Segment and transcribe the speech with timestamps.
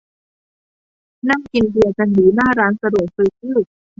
[1.29, 3.55] นั่งกินเบียร์กันอยู่หน้าร้านสะดวกซื้อ